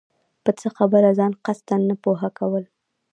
په 0.43 0.51
څۀ 0.59 0.67
خبره 0.77 1.09
ځان 1.19 1.31
قصداً 1.45 1.75
نۀ 1.87 1.95
پوهه 2.03 2.29
كول 2.37 2.63